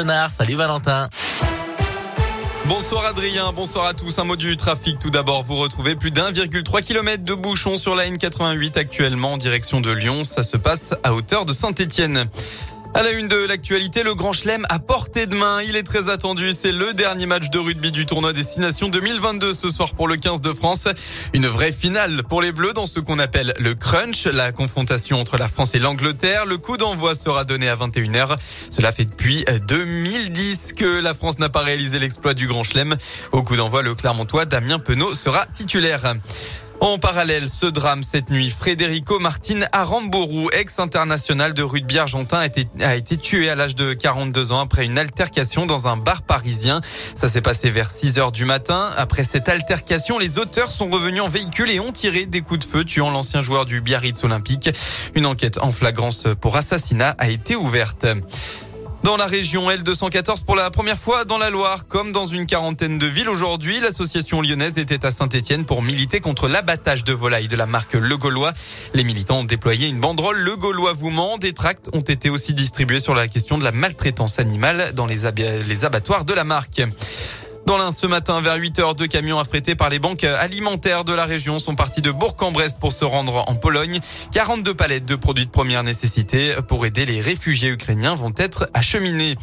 [0.00, 1.08] Salut Valentin.
[2.66, 4.16] Bonsoir Adrien, bonsoir à tous.
[4.20, 5.42] Un mot du trafic tout d'abord.
[5.42, 10.22] Vous retrouvez plus d'1,3 km de bouchons sur la N88 actuellement en direction de Lyon.
[10.24, 12.26] Ça se passe à hauteur de Saint-Étienne.
[12.94, 15.60] À la une de l'actualité, le Grand Chelem à portée de main.
[15.62, 16.52] Il est très attendu.
[16.52, 20.40] C'est le dernier match de rugby du tournoi Destination 2022 ce soir pour le 15
[20.40, 20.88] de France.
[21.34, 25.36] Une vraie finale pour les Bleus dans ce qu'on appelle le crunch, la confrontation entre
[25.36, 26.46] la France et l'Angleterre.
[26.46, 28.36] Le coup d'envoi sera donné à 21h.
[28.70, 32.96] Cela fait depuis 2010 que la France n'a pas réalisé l'exploit du Grand Chelem.
[33.32, 36.14] Au coup d'envoi, le Clermontois Damien Penaud sera titulaire.
[36.80, 42.68] En parallèle, ce drame cette nuit, Federico Martin Arambourou, ex-international de rugby argentin, a été,
[42.80, 46.80] a été tué à l'âge de 42 ans après une altercation dans un bar parisien.
[47.16, 48.90] Ça s'est passé vers 6 heures du matin.
[48.96, 52.70] Après cette altercation, les auteurs sont revenus en véhicule et ont tiré des coups de
[52.70, 54.70] feu, tuant l'ancien joueur du Biarritz Olympique.
[55.16, 58.06] Une enquête en flagrance pour assassinat a été ouverte.
[59.04, 62.98] Dans la région L214 pour la première fois dans la Loire, comme dans une quarantaine
[62.98, 67.56] de villes aujourd'hui, l'association lyonnaise était à Saint-Etienne pour militer contre l'abattage de volailles de
[67.56, 68.52] la marque Le Gaulois.
[68.94, 71.38] Les militants ont déployé une banderole Le Gaulois vous ment.
[71.38, 75.20] Des tracts ont été aussi distribués sur la question de la maltraitance animale dans les,
[75.66, 76.82] les abattoirs de la marque.
[77.68, 81.12] Dans l'un, ce matin, vers 8 heures, deux camions affrétés par les banques alimentaires de
[81.12, 84.00] la région sont partis de Bourg-en-Bresse pour se rendre en Pologne.
[84.32, 89.36] 42 palettes de produits de première nécessité pour aider les réfugiés ukrainiens vont être acheminées.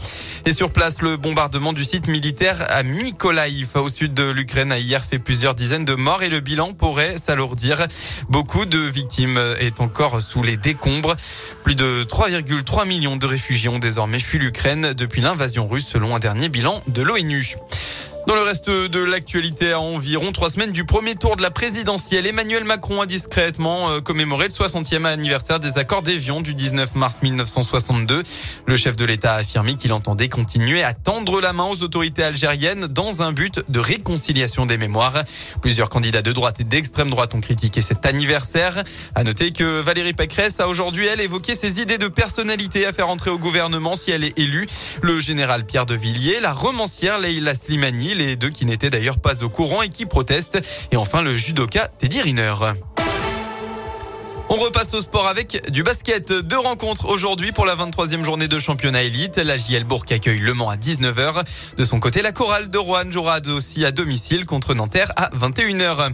[0.47, 4.79] Et sur place, le bombardement du site militaire à Mykolaiv, au sud de l'Ukraine, a
[4.79, 7.85] hier fait plusieurs dizaines de morts et le bilan pourrait s'alourdir.
[8.29, 11.15] Beaucoup de victimes est encore sous les décombres.
[11.63, 16.19] Plus de 3,3 millions de réfugiés ont désormais fui l'Ukraine depuis l'invasion russe, selon un
[16.19, 17.55] dernier bilan de l'ONU.
[18.27, 22.25] Dans le reste de l'actualité, à environ trois semaines du premier tour de la présidentielle,
[22.25, 27.21] Emmanuel Macron a discrètement euh, commémoré le 60e anniversaire des accords d'Évian du 19 mars
[27.21, 28.23] 1962.
[28.65, 32.23] Le chef de l'État a affirmé qu'il entendait continuer à tendre la main aux autorités
[32.23, 35.23] algériennes dans un but de réconciliation des mémoires.
[35.61, 38.83] Plusieurs candidats de droite et d'extrême droite ont critiqué cet anniversaire.
[39.13, 43.09] À noter que Valérie Pécresse a aujourd'hui, elle, évoqué ses idées de personnalité à faire
[43.09, 44.65] entrer au gouvernement si elle est élue.
[45.03, 49.43] Le général Pierre de Villiers, la romancière Leila Slimani, les deux qui n'étaient d'ailleurs pas
[49.43, 50.59] au courant et qui protestent.
[50.91, 52.53] Et enfin le judoka Teddy Riner.
[54.47, 56.31] On repasse au sport avec du basket.
[56.31, 59.37] Deux rencontres aujourd'hui pour la 23e journée de championnat élite.
[59.37, 61.43] La JL Bourg accueille Le Mans à 19h.
[61.77, 66.11] De son côté, la chorale de Rouen jouera aussi à domicile contre Nanterre à 21h.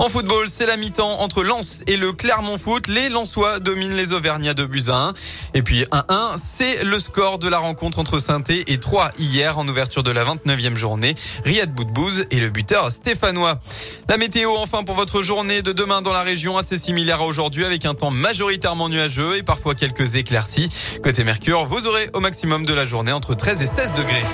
[0.00, 2.88] En football, c'est la mi-temps entre Lens et le Clermont Foot.
[2.88, 5.12] Les Lensois dominent les Auvergnats de buts 1.
[5.52, 9.68] Et puis 1-1, c'est le score de la rencontre entre saint et 3 hier en
[9.68, 11.14] ouverture de la 29e journée.
[11.44, 13.60] Riyad Boudbouz et le buteur stéphanois.
[14.08, 17.66] La météo enfin pour votre journée de demain dans la région assez similaire à aujourd'hui
[17.66, 20.70] avec un temps majoritairement nuageux et parfois quelques éclaircies.
[21.02, 24.24] Côté Mercure, vous aurez au maximum de la journée entre 13 et 16 degrés.